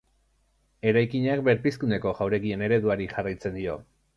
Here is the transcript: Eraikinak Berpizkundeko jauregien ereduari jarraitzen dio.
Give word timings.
Eraikinak 0.91 1.43
Berpizkundeko 1.49 2.15
jauregien 2.23 2.65
ereduari 2.71 3.11
jarraitzen 3.17 3.61
dio. 3.63 3.79